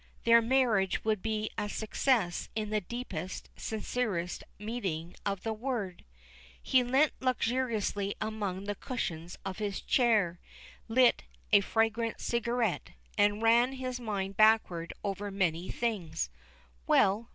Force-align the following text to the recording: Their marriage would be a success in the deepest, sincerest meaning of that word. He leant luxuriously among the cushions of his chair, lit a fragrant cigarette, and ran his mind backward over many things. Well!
Their 0.23 0.41
marriage 0.41 1.03
would 1.05 1.21
be 1.21 1.51
a 1.59 1.69
success 1.69 2.49
in 2.55 2.71
the 2.71 2.81
deepest, 2.81 3.51
sincerest 3.55 4.43
meaning 4.57 5.13
of 5.27 5.43
that 5.43 5.53
word. 5.53 6.05
He 6.59 6.81
leant 6.83 7.13
luxuriously 7.19 8.15
among 8.19 8.63
the 8.63 8.73
cushions 8.73 9.37
of 9.45 9.59
his 9.59 9.79
chair, 9.79 10.39
lit 10.87 11.21
a 11.53 11.61
fragrant 11.61 12.19
cigarette, 12.19 12.93
and 13.15 13.43
ran 13.43 13.73
his 13.73 13.99
mind 13.99 14.37
backward 14.37 14.91
over 15.03 15.29
many 15.29 15.69
things. 15.69 16.31
Well! 16.87 17.29